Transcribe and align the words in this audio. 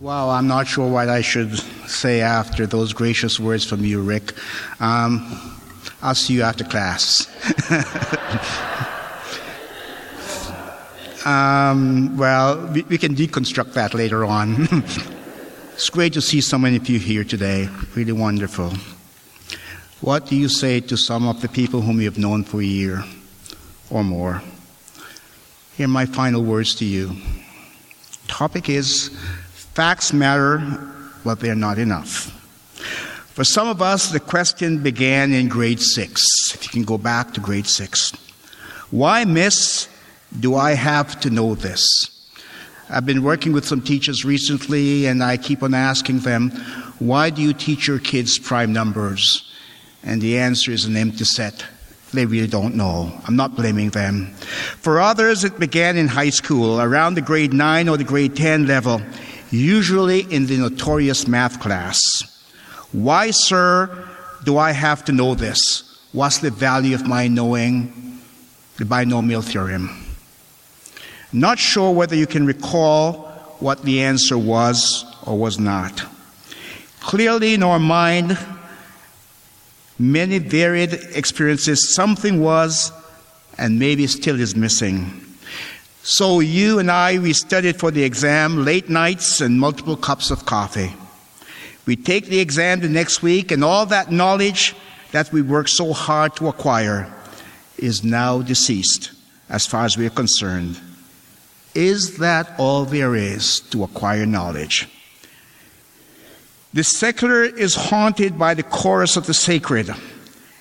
Well, 0.00 0.30
I'm 0.30 0.46
not 0.46 0.66
sure 0.66 0.90
what 0.90 1.10
I 1.10 1.20
should 1.20 1.58
say 1.86 2.22
after 2.22 2.66
those 2.66 2.94
gracious 2.94 3.38
words 3.38 3.66
from 3.66 3.84
you, 3.84 4.00
Rick. 4.00 4.32
Um, 4.80 5.20
I'll 6.00 6.14
see 6.14 6.32
you 6.32 6.42
after 6.42 6.64
class. 6.64 7.28
um, 11.26 12.16
well, 12.16 12.66
we, 12.68 12.80
we, 12.84 12.96
can 12.96 13.14
deconstruct 13.14 13.74
that 13.74 13.92
later 13.92 14.24
on. 14.24 14.68
it's 15.74 15.90
great 15.90 16.14
to 16.14 16.22
see 16.22 16.40
so 16.40 16.56
many 16.56 16.76
of 16.76 16.88
you 16.88 16.98
here 16.98 17.22
today. 17.22 17.68
Really 17.94 18.12
wonderful. 18.12 18.72
What 20.00 20.24
do 20.24 20.34
you 20.34 20.48
say 20.48 20.80
to 20.80 20.96
some 20.96 21.28
of 21.28 21.42
the 21.42 21.48
people 21.48 21.82
whom 21.82 21.98
you 21.98 22.06
have 22.06 22.16
known 22.16 22.44
for 22.44 22.62
a 22.62 22.64
year 22.64 23.04
or 23.90 24.02
more? 24.02 24.42
Here 25.76 25.84
are 25.84 25.88
my 25.90 26.06
final 26.06 26.42
words 26.42 26.74
to 26.76 26.86
you. 26.86 27.16
Topic 28.28 28.70
is 28.70 29.10
Facts 29.80 30.12
matter, 30.12 30.58
but 31.24 31.40
they're 31.40 31.54
not 31.54 31.78
enough. 31.78 32.28
For 33.32 33.44
some 33.44 33.66
of 33.66 33.80
us, 33.80 34.10
the 34.10 34.20
question 34.20 34.82
began 34.82 35.32
in 35.32 35.48
grade 35.48 35.80
six, 35.80 36.22
if 36.52 36.64
you 36.64 36.68
can 36.68 36.84
go 36.84 36.98
back 36.98 37.32
to 37.32 37.40
grade 37.40 37.66
six. 37.66 38.12
Why, 38.90 39.24
miss, 39.24 39.88
do 40.38 40.54
I 40.54 40.72
have 40.72 41.18
to 41.20 41.30
know 41.30 41.54
this? 41.54 41.82
I've 42.90 43.06
been 43.06 43.22
working 43.22 43.54
with 43.54 43.64
some 43.64 43.80
teachers 43.80 44.22
recently, 44.22 45.06
and 45.06 45.24
I 45.24 45.38
keep 45.38 45.62
on 45.62 45.72
asking 45.72 46.18
them, 46.18 46.50
Why 46.98 47.30
do 47.30 47.40
you 47.40 47.54
teach 47.54 47.88
your 47.88 48.00
kids 48.00 48.38
prime 48.38 48.74
numbers? 48.74 49.50
And 50.02 50.20
the 50.20 50.36
answer 50.36 50.72
is 50.72 50.84
an 50.84 50.94
empty 50.94 51.24
set. 51.24 51.64
They 52.12 52.26
really 52.26 52.48
don't 52.48 52.74
know. 52.74 53.18
I'm 53.26 53.36
not 53.36 53.56
blaming 53.56 53.88
them. 53.90 54.26
For 54.82 55.00
others, 55.00 55.42
it 55.42 55.58
began 55.58 55.96
in 55.96 56.06
high 56.06 56.28
school, 56.28 56.82
around 56.82 57.14
the 57.14 57.22
grade 57.22 57.54
9 57.54 57.88
or 57.88 57.96
the 57.96 58.04
grade 58.04 58.36
10 58.36 58.66
level 58.66 59.00
usually 59.50 60.20
in 60.20 60.46
the 60.46 60.56
notorious 60.56 61.26
math 61.26 61.60
class. 61.60 61.98
Why, 62.92 63.30
sir, 63.30 64.08
do 64.44 64.58
I 64.58 64.72
have 64.72 65.04
to 65.06 65.12
know 65.12 65.34
this? 65.34 66.00
What's 66.12 66.38
the 66.38 66.50
value 66.50 66.94
of 66.94 67.06
my 67.06 67.28
knowing 67.28 68.20
the 68.76 68.84
binomial 68.84 69.42
theorem? 69.42 70.06
Not 71.32 71.58
sure 71.58 71.92
whether 71.92 72.16
you 72.16 72.26
can 72.26 72.46
recall 72.46 73.28
what 73.60 73.82
the 73.82 74.02
answer 74.02 74.36
was 74.36 75.04
or 75.24 75.38
was 75.38 75.58
not. 75.58 76.02
Clearly, 77.00 77.54
in 77.54 77.62
our 77.62 77.78
mind, 77.78 78.36
many 79.98 80.38
varied 80.38 80.94
experiences, 81.14 81.94
something 81.94 82.40
was 82.40 82.92
and 83.58 83.78
maybe 83.78 84.06
still 84.06 84.40
is 84.40 84.56
missing. 84.56 85.29
So 86.02 86.40
you 86.40 86.78
and 86.78 86.90
I, 86.90 87.18
we 87.18 87.34
studied 87.34 87.78
for 87.78 87.90
the 87.90 88.02
exam, 88.02 88.64
late 88.64 88.88
nights 88.88 89.40
and 89.40 89.60
multiple 89.60 89.96
cups 89.96 90.30
of 90.30 90.46
coffee. 90.46 90.92
We 91.84 91.94
take 91.96 92.26
the 92.26 92.40
exam 92.40 92.80
the 92.80 92.88
next 92.88 93.22
week, 93.22 93.52
and 93.52 93.62
all 93.62 93.84
that 93.86 94.10
knowledge 94.10 94.74
that 95.12 95.30
we 95.32 95.42
worked 95.42 95.70
so 95.70 95.92
hard 95.92 96.36
to 96.36 96.48
acquire 96.48 97.12
is 97.76 98.02
now 98.02 98.40
deceased, 98.40 99.12
as 99.50 99.66
far 99.66 99.84
as 99.84 99.98
we 99.98 100.06
are 100.06 100.10
concerned. 100.10 100.80
Is 101.74 102.16
that 102.18 102.52
all 102.58 102.84
there 102.86 103.14
is 103.14 103.60
to 103.70 103.84
acquire 103.84 104.24
knowledge? 104.24 104.88
The 106.72 106.84
secular 106.84 107.44
is 107.44 107.74
haunted 107.74 108.38
by 108.38 108.54
the 108.54 108.62
chorus 108.62 109.16
of 109.16 109.26
the 109.26 109.34
sacred 109.34 109.90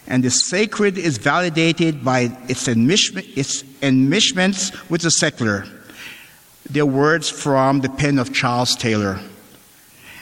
and 0.09 0.23
the 0.23 0.31
sacred 0.31 0.97
is 0.97 1.19
validated 1.19 2.03
by 2.03 2.35
its, 2.49 2.67
enmeshment, 2.67 3.37
its 3.37 3.61
enmeshments 3.81 4.89
with 4.89 5.01
the 5.01 5.11
secular. 5.11 5.65
They're 6.69 6.85
words 6.85 7.29
from 7.29 7.81
the 7.81 7.89
pen 7.89 8.17
of 8.17 8.33
Charles 8.33 8.75
Taylor. 8.75 9.19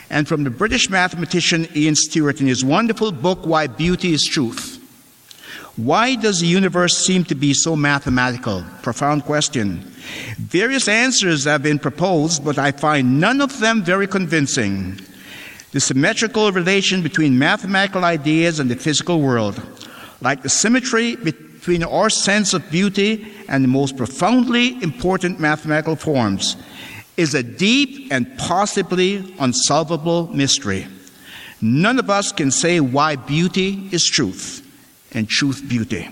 And 0.09 0.27
from 0.27 0.43
the 0.43 0.49
British 0.49 0.89
mathematician 0.89 1.67
Ian 1.75 1.95
Stewart 1.95 2.41
in 2.41 2.47
his 2.47 2.63
wonderful 2.63 3.11
book, 3.11 3.45
Why 3.45 3.67
Beauty 3.67 4.13
is 4.13 4.23
Truth. 4.23 4.75
Why 5.77 6.15
does 6.15 6.39
the 6.39 6.47
universe 6.47 6.97
seem 6.97 7.23
to 7.25 7.35
be 7.35 7.53
so 7.53 7.75
mathematical? 7.75 8.65
Profound 8.81 9.23
question. 9.23 9.79
Various 10.37 10.87
answers 10.87 11.45
have 11.45 11.63
been 11.63 11.79
proposed, 11.79 12.43
but 12.43 12.57
I 12.57 12.71
find 12.71 13.19
none 13.19 13.41
of 13.41 13.59
them 13.59 13.83
very 13.83 14.07
convincing 14.07 14.99
the 15.71 15.79
symmetrical 15.79 16.51
relation 16.51 17.01
between 17.01 17.37
mathematical 17.37 18.05
ideas 18.05 18.59
and 18.59 18.71
the 18.71 18.75
physical 18.75 19.21
world, 19.21 19.61
like 20.21 20.41
the 20.41 20.49
symmetry 20.49 21.15
between 21.15 21.83
our 21.83 22.09
sense 22.09 22.53
of 22.53 22.69
beauty 22.71 23.27
and 23.49 23.63
the 23.63 23.67
most 23.67 23.97
profoundly 23.97 24.81
important 24.81 25.39
mathematical 25.39 25.95
forms, 25.95 26.55
is 27.17 27.33
a 27.33 27.43
deep 27.43 28.11
and 28.11 28.37
possibly 28.37 29.35
unsolvable 29.39 30.27
mystery. 30.27 30.87
None 31.59 31.99
of 31.99 32.09
us 32.09 32.31
can 32.31 32.51
say 32.51 32.79
why 32.79 33.15
beauty 33.15 33.89
is 33.91 34.05
truth 34.05 34.63
and 35.13 35.27
truth 35.27 35.67
beauty. 35.67 36.07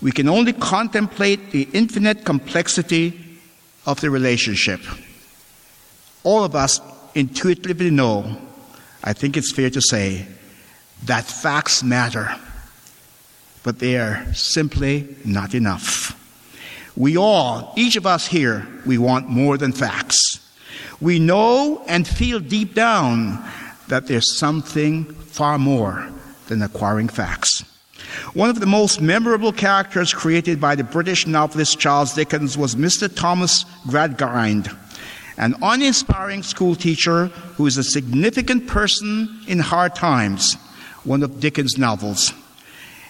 We 0.00 0.12
can 0.12 0.28
only 0.28 0.52
contemplate 0.52 1.50
the 1.50 1.68
infinite 1.72 2.24
complexity 2.24 3.40
of 3.84 4.00
the 4.00 4.10
relationship. 4.10 4.80
All 6.22 6.44
of 6.44 6.54
us 6.54 6.80
intuitively 7.14 7.90
know 7.90 8.47
I 9.02 9.12
think 9.12 9.36
it's 9.36 9.52
fair 9.52 9.70
to 9.70 9.80
say 9.80 10.26
that 11.04 11.24
facts 11.24 11.82
matter, 11.82 12.34
but 13.62 13.78
they 13.78 13.96
are 13.98 14.32
simply 14.34 15.16
not 15.24 15.54
enough. 15.54 16.14
We 16.96 17.16
all, 17.16 17.72
each 17.76 17.96
of 17.96 18.06
us 18.06 18.26
here, 18.26 18.66
we 18.84 18.98
want 18.98 19.28
more 19.28 19.56
than 19.56 19.72
facts. 19.72 20.40
We 21.00 21.20
know 21.20 21.84
and 21.86 22.06
feel 22.06 22.40
deep 22.40 22.74
down 22.74 23.44
that 23.86 24.08
there's 24.08 24.36
something 24.36 25.04
far 25.04 25.58
more 25.58 26.10
than 26.48 26.60
acquiring 26.62 27.08
facts. 27.08 27.64
One 28.34 28.50
of 28.50 28.58
the 28.58 28.66
most 28.66 29.00
memorable 29.00 29.52
characters 29.52 30.12
created 30.12 30.60
by 30.60 30.74
the 30.74 30.84
British 30.84 31.26
novelist 31.26 31.78
Charles 31.78 32.14
Dickens 32.14 32.58
was 32.58 32.74
Mr. 32.74 33.14
Thomas 33.14 33.64
Gradgrind 33.86 34.74
an 35.38 35.54
uninspiring 35.62 36.42
school 36.42 36.74
teacher 36.74 37.26
who 37.56 37.66
is 37.66 37.78
a 37.78 37.84
significant 37.84 38.66
person 38.66 39.40
in 39.46 39.58
hard 39.58 39.94
times, 39.94 40.54
one 41.04 41.22
of 41.22 41.40
Dickens' 41.40 41.78
novels. 41.78 42.32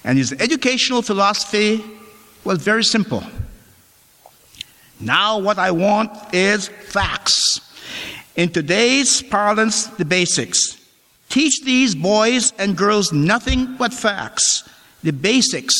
And 0.05 0.17
his 0.17 0.33
educational 0.35 1.03
philosophy 1.03 1.85
was 2.45 2.63
very 2.63 2.85
simple. 2.85 3.25
Now, 5.01 5.39
what 5.39 5.59
I 5.59 5.71
want 5.71 6.13
is 6.35 6.69
facts. 6.69 7.61
In 8.37 8.51
today's 8.51 9.23
parlance, 9.23 9.87
the 9.87 10.05
basics. 10.05 10.77
Teach 11.29 11.65
these 11.65 11.95
boys 11.95 12.53
and 12.59 12.77
girls 12.77 13.13
nothing 13.13 13.77
but 13.77 13.93
facts. 13.93 14.69
The 15.03 15.13
basics 15.13 15.75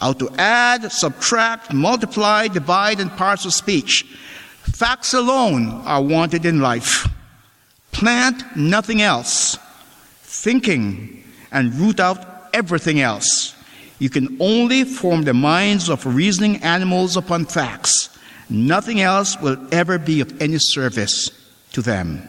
how 0.00 0.12
to 0.12 0.30
add, 0.38 0.92
subtract, 0.92 1.72
multiply, 1.72 2.46
divide, 2.46 3.00
and 3.00 3.10
parts 3.10 3.44
of 3.44 3.52
speech. 3.52 4.06
Facts 4.72 5.14
alone 5.14 5.68
are 5.86 6.02
wanted 6.02 6.44
in 6.44 6.60
life. 6.60 7.08
Plant 7.92 8.56
nothing 8.56 9.02
else. 9.02 9.58
Thinking 10.22 11.24
and 11.50 11.74
root 11.74 12.00
out 12.00 12.48
everything 12.52 13.00
else. 13.00 13.54
You 13.98 14.10
can 14.10 14.36
only 14.40 14.84
form 14.84 15.22
the 15.22 15.34
minds 15.34 15.88
of 15.88 16.06
reasoning 16.06 16.62
animals 16.62 17.16
upon 17.16 17.46
facts. 17.46 18.16
Nothing 18.48 19.00
else 19.00 19.40
will 19.40 19.58
ever 19.72 19.98
be 19.98 20.20
of 20.20 20.40
any 20.40 20.58
service 20.58 21.30
to 21.72 21.82
them. 21.82 22.26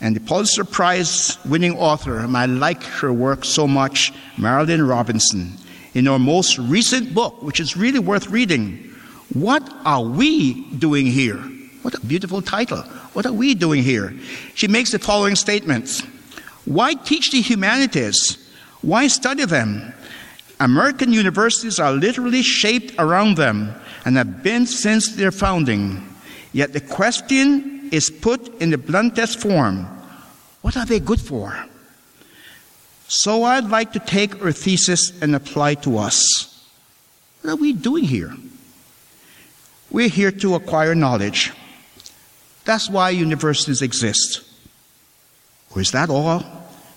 And 0.00 0.14
the 0.14 0.20
Pulitzer 0.20 0.64
Prize 0.64 1.38
winning 1.44 1.76
author, 1.76 2.18
and 2.18 2.36
I 2.36 2.46
like 2.46 2.82
her 2.84 3.12
work 3.12 3.44
so 3.44 3.66
much, 3.66 4.12
Marilynne 4.36 4.88
Robinson, 4.88 5.54
in 5.94 6.06
her 6.06 6.18
most 6.20 6.56
recent 6.58 7.12
book, 7.12 7.42
which 7.42 7.58
is 7.58 7.76
really 7.76 7.98
worth 7.98 8.28
reading, 8.28 8.87
what 9.34 9.62
are 9.84 10.02
we 10.02 10.64
doing 10.76 11.06
here? 11.06 11.36
What 11.82 11.94
a 11.94 12.00
beautiful 12.00 12.42
title. 12.42 12.82
What 13.12 13.26
are 13.26 13.32
we 13.32 13.54
doing 13.54 13.82
here? 13.82 14.14
She 14.54 14.68
makes 14.68 14.92
the 14.92 14.98
following 14.98 15.36
statements 15.36 16.02
Why 16.64 16.94
teach 16.94 17.30
the 17.30 17.40
humanities? 17.40 18.38
Why 18.82 19.08
study 19.08 19.44
them? 19.44 19.94
American 20.60 21.12
universities 21.12 21.78
are 21.78 21.92
literally 21.92 22.42
shaped 22.42 22.94
around 22.98 23.36
them 23.36 23.74
and 24.04 24.16
have 24.16 24.42
been 24.42 24.66
since 24.66 25.14
their 25.14 25.30
founding. 25.30 26.04
Yet 26.52 26.72
the 26.72 26.80
question 26.80 27.88
is 27.92 28.10
put 28.10 28.60
in 28.60 28.70
the 28.70 28.78
bluntest 28.78 29.40
form 29.40 29.86
what 30.62 30.76
are 30.76 30.84
they 30.84 31.00
good 31.00 31.20
for? 31.20 31.56
So 33.06 33.44
I'd 33.44 33.70
like 33.70 33.92
to 33.92 34.00
take 34.00 34.34
her 34.34 34.52
thesis 34.52 35.18
and 35.22 35.34
apply 35.34 35.74
to 35.76 35.98
us. 35.98 36.26
What 37.40 37.52
are 37.52 37.56
we 37.56 37.72
doing 37.72 38.04
here? 38.04 38.34
We're 39.90 40.08
here 40.08 40.30
to 40.30 40.54
acquire 40.54 40.94
knowledge. 40.94 41.52
That's 42.64 42.90
why 42.90 43.10
universities 43.10 43.80
exist. 43.80 44.42
Or 45.74 45.80
is 45.80 45.92
that 45.92 46.10
all? 46.10 46.42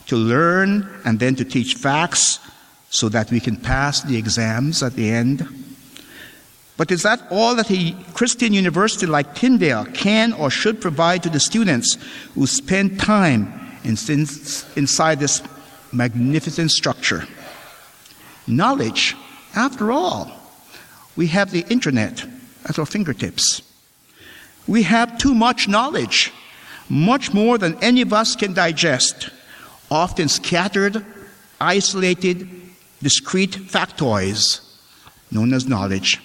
To 0.07 0.17
learn 0.17 0.89
and 1.05 1.19
then 1.19 1.35
to 1.35 1.45
teach 1.45 1.75
facts 1.75 2.39
so 2.89 3.07
that 3.09 3.31
we 3.31 3.39
can 3.39 3.55
pass 3.55 4.01
the 4.01 4.17
exams 4.17 4.83
at 4.83 4.95
the 4.95 5.09
end? 5.09 5.47
But 6.75 6.91
is 6.91 7.03
that 7.03 7.21
all 7.29 7.55
that 7.55 7.71
a 7.71 7.95
Christian 8.13 8.53
university 8.53 9.05
like 9.05 9.35
Tyndale 9.35 9.85
can 9.85 10.33
or 10.33 10.49
should 10.49 10.81
provide 10.81 11.23
to 11.23 11.29
the 11.29 11.39
students 11.39 11.97
who 12.33 12.47
spend 12.47 12.99
time 12.99 13.53
inside 13.83 15.19
this 15.19 15.41
magnificent 15.93 16.71
structure? 16.71 17.25
Knowledge, 18.47 19.15
after 19.55 19.91
all, 19.91 20.31
we 21.15 21.27
have 21.27 21.51
the 21.51 21.65
internet 21.69 22.25
at 22.65 22.79
our 22.79 22.85
fingertips. 22.85 23.61
We 24.67 24.83
have 24.83 25.17
too 25.17 25.33
much 25.33 25.67
knowledge, 25.67 26.31
much 26.89 27.33
more 27.33 27.57
than 27.57 27.81
any 27.83 28.01
of 28.01 28.13
us 28.13 28.35
can 28.35 28.53
digest, 28.53 29.29
often 29.89 30.27
scattered, 30.27 31.05
isolated, 31.59 32.49
discrete 33.01 33.51
factoids 33.51 34.61
known 35.31 35.53
as 35.53 35.67
knowledge. 35.67 36.19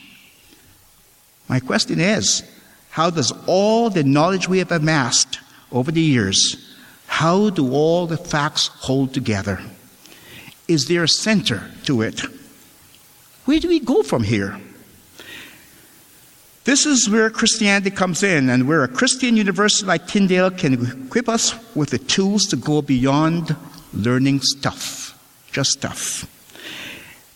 My 1.48 1.60
question 1.60 2.00
is 2.00 2.42
how 2.90 3.10
does 3.10 3.32
all 3.46 3.90
the 3.90 4.04
knowledge 4.04 4.48
we 4.48 4.58
have 4.58 4.72
amassed 4.72 5.38
over 5.70 5.92
the 5.92 6.00
years, 6.00 6.74
how 7.06 7.50
do 7.50 7.72
all 7.72 8.06
the 8.06 8.16
facts 8.16 8.68
hold 8.68 9.14
together? 9.14 9.60
Is 10.68 10.88
there 10.88 11.04
a 11.04 11.08
center 11.08 11.70
to 11.84 12.02
it? 12.02 12.20
Where 13.44 13.60
do 13.60 13.68
we 13.68 13.80
go 13.80 14.02
from 14.02 14.24
here? 14.24 14.60
This 16.66 16.84
is 16.84 17.08
where 17.08 17.30
Christianity 17.30 17.92
comes 17.92 18.24
in, 18.24 18.50
and 18.50 18.66
where 18.66 18.82
a 18.82 18.88
Christian 18.88 19.36
university 19.36 19.86
like 19.86 20.08
Tyndale 20.08 20.50
can 20.50 21.04
equip 21.06 21.28
us 21.28 21.54
with 21.76 21.90
the 21.90 21.98
tools 21.98 22.44
to 22.46 22.56
go 22.56 22.82
beyond 22.82 23.54
learning 23.94 24.40
stuff, 24.40 25.16
just 25.52 25.70
stuff. 25.70 26.26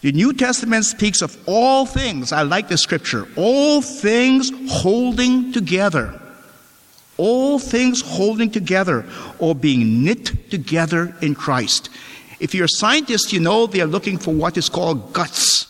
The 0.01 0.11
New 0.11 0.33
Testament 0.33 0.85
speaks 0.85 1.23
of 1.23 1.39
all 1.47 1.87
things, 1.87 2.33
I 2.33 2.43
like 2.43 2.67
the 2.67 2.77
scripture, 2.77 3.29
all 3.37 3.83
things 3.83 4.51
holding 4.69 5.53
together. 5.53 6.21
All 7.17 7.61
things 7.61 8.01
holding 8.01 8.51
together 8.51 9.05
or 9.39 9.55
being 9.55 10.03
knit 10.03 10.51
together 10.51 11.15
in 11.21 11.37
Christ. 11.37 11.89
If 12.41 12.53
you're 12.53 12.65
a 12.65 12.69
scientist, 12.69 13.33
you 13.33 13.39
know 13.39 13.69
they're 13.69 13.87
looking 13.87 14.19
for 14.19 14.35
what 14.35 14.57
is 14.57 14.69
called 14.69 15.13
GUTs, 15.13 15.70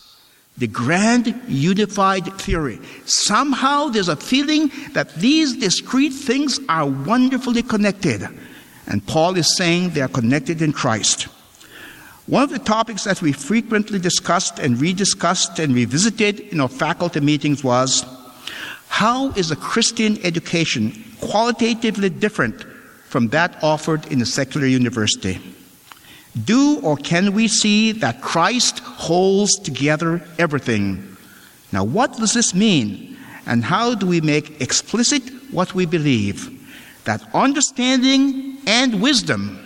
the 0.57 0.67
grand 0.67 1.33
unified 1.47 2.25
theory. 2.33 2.79
Somehow 3.05 3.87
there's 3.87 4.09
a 4.09 4.15
feeling 4.15 4.71
that 4.93 5.13
these 5.15 5.57
discrete 5.57 6.13
things 6.13 6.59
are 6.69 6.85
wonderfully 6.85 7.63
connected. 7.63 8.27
And 8.87 9.05
Paul 9.07 9.37
is 9.37 9.55
saying 9.57 9.91
they 9.91 10.01
are 10.01 10.07
connected 10.07 10.61
in 10.61 10.73
Christ. 10.73 11.23
One 12.27 12.43
of 12.43 12.49
the 12.49 12.59
topics 12.59 13.05
that 13.05 13.21
we 13.21 13.31
frequently 13.31 13.99
discussed 13.99 14.59
and 14.59 14.77
rediscussed 14.77 15.59
and 15.59 15.73
revisited 15.73 16.39
in 16.39 16.61
our 16.61 16.69
faculty 16.69 17.19
meetings 17.19 17.63
was 17.63 18.05
how 18.87 19.31
is 19.31 19.51
a 19.51 19.55
Christian 19.55 20.23
education 20.23 21.03
qualitatively 21.21 22.09
different 22.09 22.63
from 23.07 23.29
that 23.29 23.57
offered 23.63 24.05
in 24.07 24.21
a 24.21 24.25
secular 24.25 24.67
university? 24.67 25.39
Do 26.45 26.79
or 26.81 26.95
can 26.95 27.33
we 27.33 27.47
see 27.47 27.91
that 27.93 28.21
Christ 28.21 28.79
holds 28.79 29.59
together 29.59 30.21
everything? 30.37 31.17
Now, 31.71 31.83
what 31.83 32.17
does 32.17 32.33
this 32.33 32.53
mean? 32.53 33.17
And 33.45 33.63
how 33.63 33.95
do 33.95 34.05
we 34.05 34.21
make 34.21 34.61
explicit 34.61 35.23
what 35.51 35.73
we 35.73 35.85
believe? 35.85 36.57
That 37.05 37.23
understanding 37.33 38.57
and 38.67 39.01
wisdom 39.01 39.59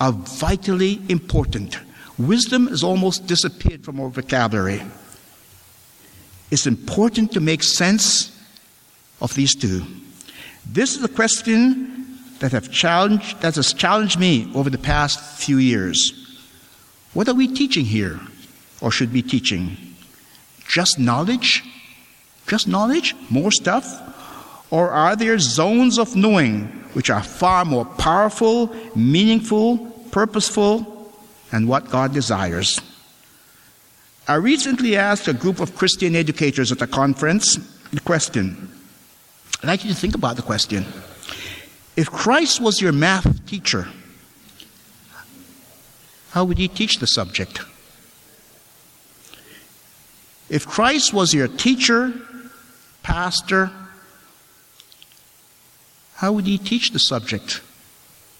are 0.00 0.12
vitally 0.12 1.00
important. 1.08 1.78
Wisdom 2.18 2.66
has 2.66 2.82
almost 2.82 3.26
disappeared 3.26 3.84
from 3.84 4.00
our 4.00 4.10
vocabulary. 4.10 4.82
It's 6.50 6.66
important 6.66 7.32
to 7.32 7.40
make 7.40 7.62
sense 7.62 8.36
of 9.20 9.34
these 9.34 9.54
two. 9.54 9.84
This 10.66 10.96
is 10.96 11.04
a 11.04 11.08
question 11.08 11.89
that 12.40 12.52
have 12.52 12.70
challenged 12.70 13.40
that 13.40 13.54
has 13.54 13.72
challenged 13.72 14.18
me 14.18 14.50
over 14.54 14.68
the 14.68 14.78
past 14.78 15.20
few 15.38 15.58
years. 15.58 16.12
What 17.14 17.28
are 17.28 17.34
we 17.34 17.48
teaching 17.48 17.84
here 17.84 18.20
or 18.80 18.90
should 18.90 19.12
be 19.12 19.22
teaching? 19.22 19.76
Just 20.68 20.98
knowledge? 20.98 21.64
Just 22.46 22.68
knowledge? 22.68 23.14
More 23.30 23.50
stuff? 23.50 23.84
Or 24.70 24.90
are 24.90 25.16
there 25.16 25.38
zones 25.38 25.98
of 25.98 26.14
knowing 26.16 26.80
which 26.92 27.10
are 27.10 27.22
far 27.22 27.64
more 27.64 27.84
powerful, 27.84 28.74
meaningful, 28.94 29.78
purposeful, 30.10 31.12
and 31.52 31.68
what 31.68 31.90
God 31.90 32.12
desires. 32.12 32.80
I 34.28 34.34
recently 34.34 34.96
asked 34.96 35.28
a 35.28 35.32
group 35.32 35.60
of 35.60 35.74
Christian 35.74 36.14
educators 36.14 36.70
at 36.70 36.82
a 36.82 36.86
conference 36.86 37.56
the 37.92 38.00
question. 38.00 38.70
I'd 39.62 39.66
like 39.66 39.84
you 39.84 39.90
to 39.90 39.96
think 39.96 40.14
about 40.14 40.36
the 40.36 40.42
question. 40.42 40.86
If 42.00 42.10
Christ 42.10 42.62
was 42.62 42.80
your 42.80 42.92
math 42.92 43.44
teacher, 43.44 43.86
how 46.30 46.44
would 46.46 46.56
he 46.56 46.66
teach 46.66 46.96
the 46.96 47.06
subject? 47.06 47.60
If 50.48 50.66
Christ 50.66 51.12
was 51.12 51.34
your 51.34 51.46
teacher, 51.46 52.14
pastor, 53.02 53.70
how 56.14 56.32
would 56.32 56.46
he 56.46 56.56
teach 56.56 56.92
the 56.92 56.98
subject? 56.98 57.60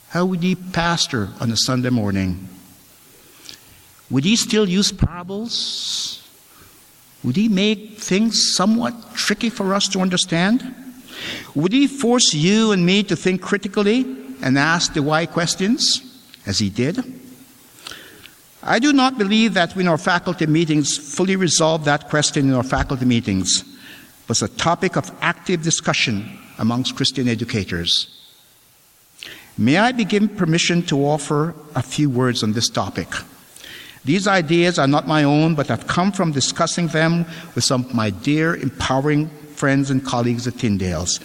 How 0.09 0.25
would 0.25 0.43
he 0.43 0.55
pastor 0.55 1.29
on 1.39 1.51
a 1.51 1.57
Sunday 1.59 1.91
morning? 1.91 2.49
Would 4.09 4.25
he 4.25 4.37
still 4.37 4.71
use 4.71 4.91
parables? 4.91 6.27
Would 7.23 7.37
he 7.37 7.51
make 7.51 7.99
things 7.99 8.55
somewhat 8.57 9.15
tricky 9.15 9.51
for 9.51 9.75
us 9.75 9.87
to 9.89 10.01
understand? 10.01 10.90
Would 11.55 11.73
he 11.73 11.87
force 11.87 12.35
you 12.35 12.73
and 12.73 12.85
me 12.85 13.03
to 13.05 13.17
think 13.17 13.43
critically 13.43 14.07
and 14.43 14.59
ask 14.59 14.95
the 14.95 15.03
why 15.03 15.27
questions, 15.27 16.03
as 16.47 16.59
he 16.59 16.71
did? 16.71 17.03
I 18.63 18.79
do 18.79 18.93
not 18.93 19.17
believe 19.17 19.55
that 19.55 19.77
in 19.77 19.89
our 19.89 19.99
faculty 19.99 20.47
meetings 20.47 20.97
fully 20.97 21.37
resolve 21.37 21.85
that 21.85 22.09
question 22.09 22.49
in 22.49 22.55
our 22.55 22.63
faculty 22.63 23.07
meetings, 23.07 23.65
but 24.27 24.33
it's 24.33 24.43
a 24.43 24.49
topic 24.49 24.97
of 24.97 25.11
active 25.21 25.63
discussion 25.63 26.39
amongst 26.59 26.95
Christian 26.95 27.27
educators. 27.27 28.17
May 29.57 29.79
I 29.79 29.93
be 29.93 30.05
given 30.05 30.29
permission 30.29 30.83
to 30.85 30.99
offer 30.99 31.55
a 31.75 31.83
few 31.83 32.11
words 32.11 32.43
on 32.43 32.53
this 32.53 32.69
topic? 32.69 33.09
These 34.05 34.27
ideas 34.27 34.79
are 34.79 34.87
not 34.87 35.07
my 35.07 35.25
own, 35.25 35.55
but 35.55 35.69
have 35.69 35.87
come 35.87 36.13
from 36.13 36.33
discussing 36.33 36.89
them 36.89 37.27
with 37.55 37.65
some 37.65 37.85
of 37.85 37.95
my 37.95 38.11
dear, 38.11 38.57
empowering 38.57 39.31
friends 39.61 39.91
and 39.91 40.03
colleagues 40.03 40.47
at 40.47 40.55
Tyndale's, 40.55 41.19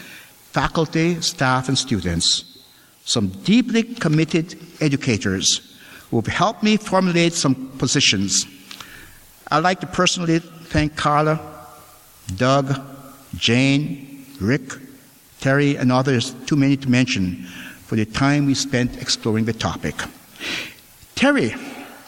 faculty, 0.52 1.22
staff, 1.22 1.70
and 1.70 1.78
students, 1.78 2.44
some 3.06 3.30
deeply 3.46 3.84
committed 3.84 4.60
educators 4.82 5.48
who 6.10 6.18
have 6.18 6.28
helped 6.28 6.62
me 6.62 6.76
formulate 6.76 7.32
some 7.34 7.56
positions. 7.78 8.46
I'd 9.52 9.64
like 9.64 9.80
to 9.80 9.88
personally 9.88 10.40
thank 10.40 10.98
Carla, 10.98 11.40
Doug, 12.36 12.76
Jane, 13.38 14.26
Rick, 14.42 14.74
Terry, 15.40 15.78
and 15.78 15.90
others, 15.92 16.34
too 16.46 16.58
many 16.58 16.76
to 16.76 16.90
mention, 16.90 17.46
for 17.88 17.96
the 17.96 18.06
time 18.06 18.48
we 18.48 18.54
spent 18.54 19.02
exploring 19.02 19.46
the 19.46 19.54
topic. 19.54 19.96
Terry 21.16 21.56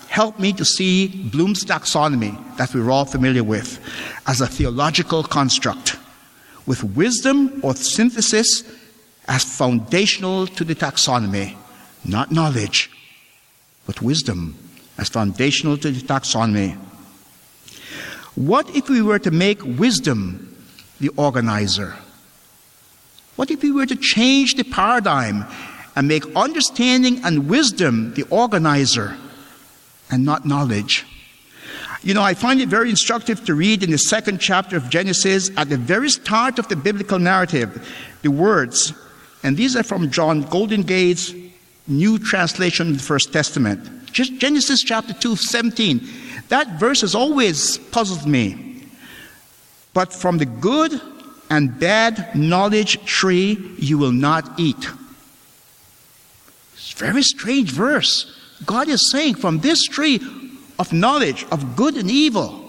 helped 0.10 0.39
me 0.39 0.51
to 0.51 0.65
see 0.65 1.07
Bloom's 1.31 1.63
taxonomy, 1.63 2.36
that 2.57 2.74
we're 2.74 2.91
all 2.91 3.05
familiar 3.05 3.46
with, 3.46 3.79
as 4.25 4.41
a 4.41 4.48
theological 4.48 5.24
construct, 5.24 5.96
with 6.67 6.83
wisdom 6.83 7.59
or 7.63 7.74
synthesis 7.75 8.63
as 9.27 9.43
foundational 9.43 10.45
to 10.45 10.63
the 10.63 10.75
taxonomy, 10.75 11.55
not 12.05 12.31
knowledge, 12.31 12.91
but 13.86 14.01
wisdom 14.01 14.55
as 14.97 15.09
foundational 15.09 15.77
to 15.77 15.89
the 15.89 16.01
taxonomy. 16.01 16.77
What 18.36 18.69
if 18.75 18.89
we 18.89 19.01
were 19.01 19.19
to 19.19 19.31
make 19.31 19.63
wisdom 19.63 20.55
the 21.00 21.09
organizer? 21.09 21.95
What 23.36 23.50
if 23.50 23.63
we 23.63 23.71
were 23.71 23.86
to 23.86 23.95
change 23.95 24.55
the 24.55 24.63
paradigm 24.63 25.45
and 25.95 26.07
make 26.07 26.24
understanding 26.36 27.21
and 27.24 27.50
wisdom 27.50 28.13
the 28.13 28.24
organizer 28.24 29.17
and 30.12 30.25
not 30.25 30.45
knowledge? 30.45 31.05
You 32.08 32.14
know, 32.14 32.24
I 32.24 32.36
find 32.36 32.62
it 32.62 32.70
very 32.70 32.90
instructive 32.90 33.44
to 33.44 33.54
read 33.54 33.84
in 33.84 33.92
the 33.92 33.98
second 33.98 34.40
chapter 34.40 34.78
of 34.78 34.90
Genesis, 34.90 35.52
at 35.58 35.68
the 35.68 35.76
very 35.76 36.08
start 36.08 36.58
of 36.58 36.70
the 36.70 36.78
biblical 36.78 37.20
narrative, 37.20 37.86
the 38.22 38.32
words, 38.32 38.94
and 39.44 39.58
these 39.58 39.76
are 39.76 39.84
from 39.84 40.10
John 40.10 40.44
Goldingay's 40.44 41.36
New 41.86 42.18
Translation 42.18 42.92
of 42.92 42.98
the 43.00 43.04
First 43.04 43.34
Testament. 43.34 44.10
Just 44.14 44.38
Genesis 44.38 44.84
chapter 44.84 45.12
2, 45.12 45.36
17. 45.36 46.08
That 46.48 46.80
verse 46.80 47.02
has 47.02 47.14
always 47.14 47.78
puzzled 47.78 48.26
me. 48.26 48.86
But 49.94 50.14
from 50.14 50.38
the 50.38 50.46
good 50.46 51.02
and 51.50 51.78
bad 51.78 52.34
knowledge 52.34 53.04
tree 53.04 53.58
you 53.80 53.98
will 53.98 54.14
not 54.14 54.58
eat. 54.58 54.88
It's 56.76 56.94
a 56.94 56.96
very 56.96 57.24
strange 57.24 57.70
verse. 57.72 58.34
God 58.66 58.88
is 58.88 59.12
saying, 59.12 59.36
from 59.36 59.60
this 59.60 59.84
tree 59.84 60.20
of 60.79 60.93
knowledge 60.93 61.46
of 61.51 61.75
good 61.75 61.98
and 61.98 62.10
evil, 62.10 62.63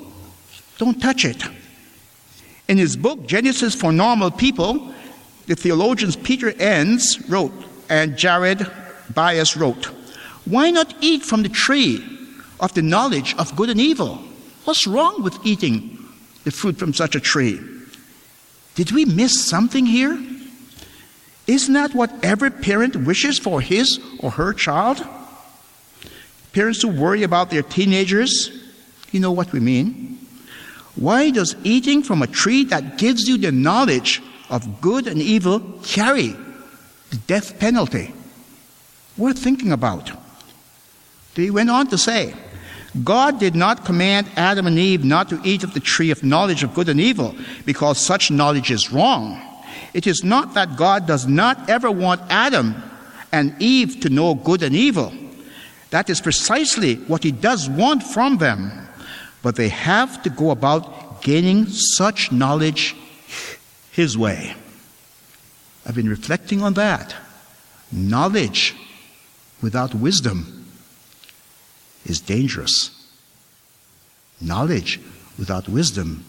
don't 0.79 1.01
touch 1.01 1.25
it. 1.25 1.43
In 2.69 2.79
his 2.79 2.97
book, 2.97 3.27
Genesis 3.27 3.75
for 3.75 3.93
Normal 3.93 4.31
People, 4.31 4.93
the 5.47 5.57
theologians 5.57 6.17
Peter 6.17 6.53
Enns 6.61 7.19
wrote 7.29 7.53
and 7.89 8.17
Jared 8.17 8.59
Byas 9.13 9.57
wrote, 9.57 9.87
Why 10.45 10.71
not 10.71 10.95
eat 11.01 11.23
from 11.23 11.43
the 11.43 11.49
tree 11.49 12.05
of 12.61 12.75
the 12.75 12.83
knowledge 12.83 13.35
of 13.39 13.57
good 13.57 13.71
and 13.71 13.81
evil? 13.81 14.23
What's 14.65 14.87
wrong 14.87 15.23
with 15.23 15.39
eating 15.45 15.99
the 16.45 16.51
fruit 16.51 16.79
from 16.79 16.93
such 16.93 17.15
a 17.15 17.21
tree? 17.21 17.59
Did 18.75 18.93
we 18.93 19.05
miss 19.05 19.47
something 19.47 19.87
here? 19.87 20.23
Isn't 21.47 21.75
that 21.75 21.95
what 21.95 22.13
every 22.23 22.51
parent 22.51 22.95
wishes 22.95 23.39
for 23.39 23.63
his 23.63 23.99
or 24.21 24.33
her 24.33 24.53
child? 24.53 25.05
Parents 26.59 26.83
who 26.83 26.89
worry 26.89 27.23
about 27.23 27.51
their 27.51 27.63
teenagers, 27.63 28.51
you 29.13 29.21
know 29.21 29.31
what 29.31 29.53
we 29.53 29.61
mean. 29.61 30.19
Why 30.97 31.31
does 31.31 31.55
eating 31.63 32.03
from 32.03 32.21
a 32.21 32.27
tree 32.27 32.65
that 32.65 32.99
gives 32.99 33.29
you 33.29 33.39
the 33.39 33.53
knowledge 33.53 34.21
of 34.51 34.81
good 34.81 35.07
and 35.07 35.23
evil 35.23 35.61
carry 35.85 36.35
the 37.11 37.17
death 37.29 37.61
penalty? 37.61 38.13
Worth 39.17 39.39
thinking 39.39 39.71
about. 39.71 40.11
He 41.37 41.49
went 41.49 41.71
on 41.71 41.87
to 41.91 41.97
say, 41.97 42.35
God 43.05 43.39
did 43.39 43.55
not 43.55 43.85
command 43.85 44.29
Adam 44.35 44.67
and 44.67 44.81
Eve 44.81 45.05
not 45.05 45.29
to 45.29 45.41
eat 45.45 45.63
of 45.63 45.75
the 45.75 45.79
tree 45.95 46.11
of 46.11 46.25
knowledge 46.25 46.65
of 46.65 46.75
good 46.75 46.89
and 46.89 46.99
evil 46.99 47.37
because 47.67 47.99
such 47.99 48.33
knowledge 48.33 48.73
is 48.73 48.93
wrong. 48.93 49.41
It 49.95 50.09
is 50.09 50.25
not 50.25 50.55
that 50.55 50.77
God 50.77 51.07
does 51.07 51.25
not 51.25 51.71
ever 51.71 51.89
want 51.89 52.21
Adam 52.29 52.75
and 53.31 53.55
Eve 53.63 54.01
to 54.01 54.11
know 54.11 54.35
good 54.35 54.65
and 54.65 54.75
evil. 54.75 55.13
That 55.91 56.11
is 56.11 56.21
precisely 56.21 56.97
what 56.97 57.23
He 57.25 57.33
does 57.33 57.69
want 57.69 58.03
from 58.03 58.39
them. 58.39 58.71
But 59.43 59.57
they 59.57 59.69
have 59.69 60.23
to 60.25 60.31
go 60.31 60.51
about 60.51 61.23
gaining 61.23 61.67
such 61.67 62.33
knowledge 62.33 62.95
His 63.93 64.17
way. 64.19 64.55
I've 65.87 65.95
been 65.95 66.09
reflecting 66.09 66.63
on 66.63 66.75
that. 66.75 67.15
Knowledge 67.91 68.75
without 69.63 69.95
wisdom 69.95 70.67
is 72.05 72.21
dangerous. 72.21 72.91
Knowledge 74.41 75.01
without 75.39 75.69
wisdom 75.69 76.25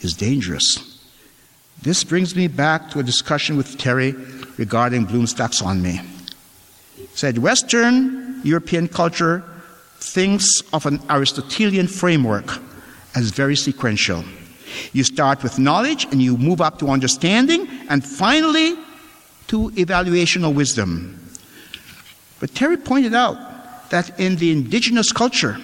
is 0.00 0.14
dangerous. 0.14 1.00
This 1.82 2.04
brings 2.04 2.36
me 2.36 2.48
back 2.48 2.90
to 2.90 2.98
a 2.98 3.02
discussion 3.02 3.56
with 3.56 3.78
Terry 3.78 4.12
regarding 4.58 5.04
Bloom's 5.04 5.34
taxonomy. 5.34 6.04
He 6.96 7.08
said 7.14 7.38
Western 7.38 8.25
European 8.46 8.88
culture 8.88 9.42
thinks 9.98 10.62
of 10.72 10.86
an 10.86 11.00
Aristotelian 11.10 11.88
framework 11.88 12.58
as 13.14 13.30
very 13.30 13.56
sequential. 13.56 14.24
You 14.92 15.04
start 15.04 15.42
with 15.42 15.58
knowledge 15.58 16.04
and 16.06 16.22
you 16.22 16.36
move 16.36 16.60
up 16.60 16.78
to 16.80 16.88
understanding 16.88 17.66
and 17.88 18.04
finally 18.04 18.76
to 19.48 19.72
evaluation 19.76 20.54
wisdom. 20.54 21.18
But 22.40 22.54
Terry 22.54 22.76
pointed 22.76 23.14
out 23.14 23.90
that 23.90 24.18
in 24.20 24.36
the 24.36 24.52
indigenous 24.52 25.12
culture, 25.12 25.56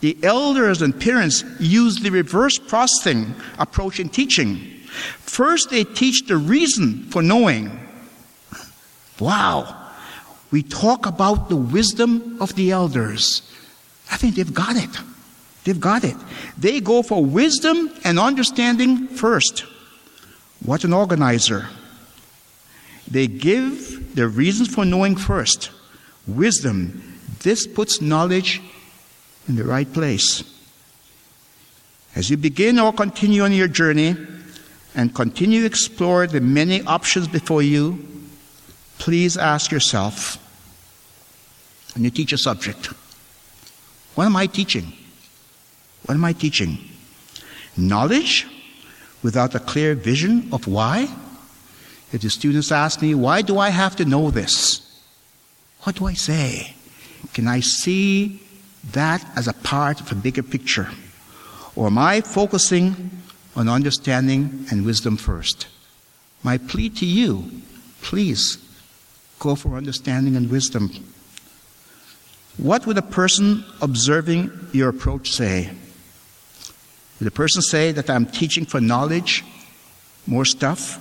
the 0.00 0.16
elders 0.22 0.82
and 0.82 0.98
parents 0.98 1.44
use 1.58 1.96
the 1.96 2.10
reverse 2.10 2.58
processing 2.58 3.34
approach 3.58 4.00
in 4.00 4.08
teaching. 4.08 4.56
First, 5.20 5.70
they 5.70 5.84
teach 5.84 6.26
the 6.26 6.36
reason 6.36 7.04
for 7.10 7.22
knowing. 7.22 7.80
Wow. 9.18 9.83
We 10.50 10.62
talk 10.62 11.06
about 11.06 11.48
the 11.48 11.56
wisdom 11.56 12.40
of 12.40 12.54
the 12.54 12.70
elders. 12.70 13.42
I 14.10 14.16
think 14.16 14.36
they've 14.36 14.54
got 14.54 14.76
it. 14.76 14.90
They've 15.64 15.80
got 15.80 16.04
it. 16.04 16.16
They 16.58 16.80
go 16.80 17.02
for 17.02 17.24
wisdom 17.24 17.90
and 18.04 18.18
understanding 18.18 19.08
first. 19.08 19.64
What 20.64 20.84
an 20.84 20.92
organizer. 20.92 21.68
They 23.10 23.26
give 23.26 24.14
the 24.14 24.28
reasons 24.28 24.74
for 24.74 24.84
knowing 24.84 25.16
first. 25.16 25.70
Wisdom. 26.26 27.18
This 27.40 27.66
puts 27.66 28.00
knowledge 28.00 28.62
in 29.48 29.56
the 29.56 29.64
right 29.64 29.90
place. 29.92 30.44
As 32.14 32.30
you 32.30 32.36
begin 32.36 32.78
or 32.78 32.92
continue 32.92 33.42
on 33.42 33.52
your 33.52 33.68
journey, 33.68 34.16
and 34.94 35.14
continue 35.14 35.60
to 35.60 35.66
explore 35.66 36.26
the 36.26 36.40
many 36.40 36.82
options 36.82 37.26
before 37.26 37.62
you, 37.62 37.98
please 38.98 39.36
ask 39.36 39.70
yourself 39.70 40.38
when 41.94 42.04
you 42.04 42.10
teach 42.10 42.32
a 42.32 42.38
subject, 42.38 42.86
what 44.14 44.24
am 44.24 44.36
I 44.36 44.46
teaching? 44.46 44.92
What 46.06 46.14
am 46.14 46.24
I 46.24 46.32
teaching? 46.32 46.78
Knowledge 47.76 48.46
without 49.22 49.54
a 49.54 49.60
clear 49.60 49.94
vision 49.94 50.48
of 50.52 50.66
why? 50.66 51.08
If 52.12 52.22
the 52.22 52.30
students 52.30 52.70
ask 52.70 53.02
me, 53.02 53.14
why 53.14 53.42
do 53.42 53.58
I 53.58 53.70
have 53.70 53.96
to 53.96 54.04
know 54.04 54.30
this? 54.30 54.80
What 55.82 55.96
do 55.96 56.06
I 56.06 56.14
say? 56.14 56.74
Can 57.32 57.48
I 57.48 57.60
see 57.60 58.40
that 58.92 59.24
as 59.36 59.48
a 59.48 59.52
part 59.52 60.00
of 60.00 60.12
a 60.12 60.14
bigger 60.14 60.42
picture? 60.42 60.88
Or 61.74 61.88
am 61.88 61.98
I 61.98 62.20
focusing 62.20 63.10
on 63.56 63.68
understanding 63.68 64.66
and 64.70 64.84
wisdom 64.84 65.16
first. 65.16 65.66
My 66.42 66.58
plea 66.58 66.90
to 66.90 67.06
you, 67.06 67.50
please 68.02 68.58
go 69.44 69.54
for 69.54 69.76
understanding 69.76 70.36
and 70.36 70.50
wisdom. 70.50 70.90
What 72.56 72.86
would 72.86 72.96
a 72.96 73.02
person 73.02 73.62
observing 73.82 74.50
your 74.72 74.88
approach 74.88 75.32
say? 75.32 75.70
Would 77.18 77.28
a 77.28 77.30
person 77.30 77.60
say 77.60 77.92
that 77.92 78.08
I'm 78.08 78.24
teaching 78.24 78.64
for 78.64 78.80
knowledge, 78.80 79.44
more 80.26 80.46
stuff, 80.46 80.98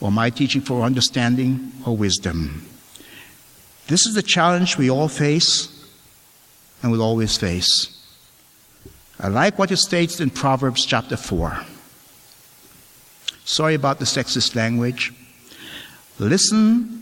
or 0.00 0.08
am 0.08 0.18
I 0.18 0.30
teaching 0.30 0.60
for 0.60 0.82
understanding 0.82 1.70
or 1.86 1.96
wisdom? 1.96 2.66
This 3.86 4.06
is 4.06 4.14
the 4.14 4.22
challenge 4.22 4.76
we 4.76 4.90
all 4.90 5.08
face 5.08 5.68
and 6.82 6.90
will 6.90 7.02
always 7.02 7.36
face. 7.36 7.96
I 9.20 9.28
like 9.28 9.56
what 9.56 9.70
it 9.70 9.76
states 9.76 10.18
in 10.18 10.30
Proverbs 10.30 10.84
chapter 10.84 11.16
4. 11.16 11.60
Sorry 13.44 13.74
about 13.74 14.00
the 14.00 14.04
sexist 14.04 14.56
language. 14.56 15.12
Listen, 16.18 17.01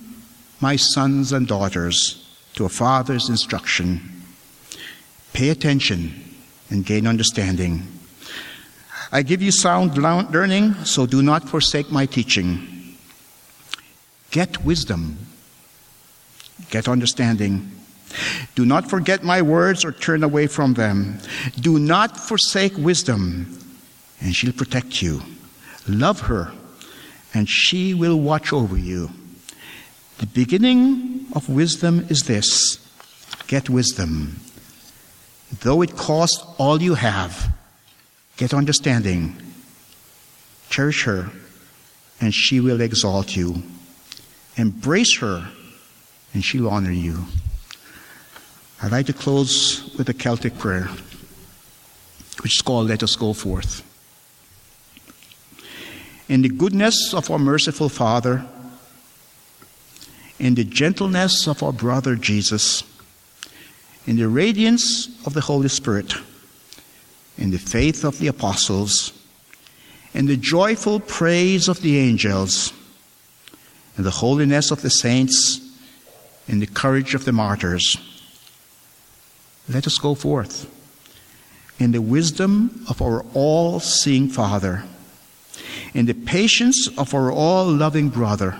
my 0.60 0.76
sons 0.76 1.32
and 1.32 1.46
daughters, 1.46 2.26
to 2.54 2.64
a 2.64 2.68
father's 2.68 3.28
instruction. 3.28 4.22
Pay 5.32 5.50
attention 5.50 6.12
and 6.68 6.84
gain 6.84 7.06
understanding. 7.06 7.86
I 9.12 9.22
give 9.22 9.42
you 9.42 9.50
sound 9.50 9.96
learning, 9.96 10.74
so 10.84 11.06
do 11.06 11.22
not 11.22 11.48
forsake 11.48 11.90
my 11.90 12.06
teaching. 12.06 12.96
Get 14.30 14.64
wisdom, 14.64 15.18
get 16.70 16.88
understanding 16.88 17.80
do 18.54 18.66
not 18.66 18.88
forget 18.88 19.22
my 19.22 19.42
words 19.42 19.84
or 19.84 19.92
turn 19.92 20.22
away 20.24 20.46
from 20.46 20.74
them. 20.74 21.18
Do 21.60 21.78
not 21.78 22.16
forsake 22.16 22.76
wisdom, 22.76 23.58
and 24.20 24.34
she'll 24.34 24.52
protect 24.52 25.00
you. 25.00 25.22
Love 25.88 26.20
her, 26.22 26.52
and 27.34 27.48
she 27.48 27.94
will 27.94 28.20
watch 28.20 28.52
over 28.52 28.76
you. 28.76 29.10
The 30.20 30.26
beginning 30.26 31.28
of 31.32 31.48
wisdom 31.48 32.06
is 32.10 32.24
this 32.24 32.76
get 33.46 33.70
wisdom. 33.70 34.38
Though 35.62 35.80
it 35.80 35.96
costs 35.96 36.44
all 36.58 36.82
you 36.82 36.94
have, 36.94 37.56
get 38.36 38.52
understanding. 38.52 39.34
Cherish 40.68 41.04
her, 41.04 41.30
and 42.20 42.34
she 42.34 42.60
will 42.60 42.82
exalt 42.82 43.34
you. 43.34 43.62
Embrace 44.56 45.16
her, 45.20 45.48
and 46.34 46.44
she'll 46.44 46.68
honor 46.68 46.92
you. 46.92 47.24
I'd 48.82 48.92
like 48.92 49.06
to 49.06 49.14
close 49.14 49.90
with 49.96 50.10
a 50.10 50.14
Celtic 50.14 50.58
prayer, 50.58 50.90
which 52.42 52.56
is 52.56 52.62
called 52.62 52.88
Let 52.88 53.02
Us 53.02 53.16
Go 53.16 53.32
Forth. 53.32 53.82
In 56.28 56.42
the 56.42 56.50
goodness 56.50 57.14
of 57.14 57.30
our 57.30 57.38
merciful 57.38 57.88
Father, 57.88 58.44
in 60.40 60.54
the 60.54 60.64
gentleness 60.64 61.46
of 61.46 61.62
our 61.62 61.72
brother 61.72 62.16
Jesus, 62.16 62.82
in 64.06 64.16
the 64.16 64.26
radiance 64.26 65.08
of 65.26 65.34
the 65.34 65.42
Holy 65.42 65.68
Spirit, 65.68 66.14
in 67.36 67.50
the 67.50 67.58
faith 67.58 68.04
of 68.04 68.18
the 68.18 68.26
apostles, 68.26 69.12
in 70.14 70.24
the 70.24 70.38
joyful 70.38 70.98
praise 70.98 71.68
of 71.68 71.82
the 71.82 71.98
angels, 71.98 72.72
in 73.98 74.04
the 74.04 74.10
holiness 74.10 74.70
of 74.70 74.80
the 74.80 74.88
saints, 74.88 75.60
in 76.48 76.58
the 76.58 76.66
courage 76.66 77.14
of 77.14 77.26
the 77.26 77.32
martyrs. 77.32 77.98
Let 79.68 79.86
us 79.86 79.98
go 79.98 80.14
forth 80.14 80.68
in 81.78 81.92
the 81.92 82.02
wisdom 82.02 82.84
of 82.88 83.02
our 83.02 83.24
all 83.34 83.78
seeing 83.78 84.28
Father, 84.28 84.84
in 85.92 86.06
the 86.06 86.14
patience 86.14 86.88
of 86.96 87.14
our 87.14 87.30
all 87.30 87.66
loving 87.66 88.08
brother, 88.08 88.58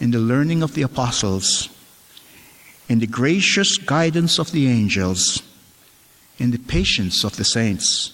in 0.00 0.10
the 0.10 0.18
learning 0.18 0.62
of 0.62 0.74
the 0.74 0.82
apostles, 0.82 1.68
in 2.88 3.00
the 3.00 3.06
gracious 3.06 3.76
guidance 3.76 4.38
of 4.38 4.52
the 4.52 4.68
angels, 4.68 5.42
in 6.38 6.50
the 6.50 6.58
patience 6.58 7.24
of 7.24 7.36
the 7.36 7.44
saints, 7.44 8.12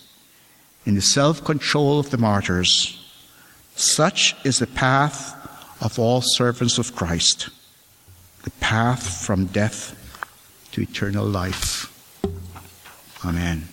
in 0.86 0.94
the 0.94 1.02
self 1.02 1.44
control 1.44 1.98
of 1.98 2.10
the 2.10 2.18
martyrs. 2.18 3.00
Such 3.76 4.34
is 4.44 4.58
the 4.58 4.66
path 4.66 5.34
of 5.80 5.98
all 5.98 6.22
servants 6.22 6.78
of 6.78 6.94
Christ, 6.96 7.50
the 8.42 8.50
path 8.52 9.24
from 9.24 9.46
death 9.46 9.94
to 10.72 10.80
eternal 10.82 11.26
life. 11.26 11.90
Amen. 13.24 13.62